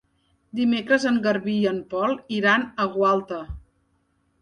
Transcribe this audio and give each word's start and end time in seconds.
Dimecres 0.59 1.05
en 1.09 1.19
Garbí 1.27 1.55
i 1.59 1.69
en 1.73 1.79
Pol 1.93 2.19
iran 2.41 2.69
a 2.87 2.91
Gualta. 2.99 3.43